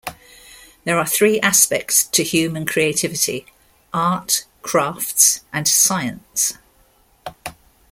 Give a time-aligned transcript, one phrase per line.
[0.83, 3.45] There are three aspects to human creativity-
[3.93, 6.57] Art, Crafts, and Science.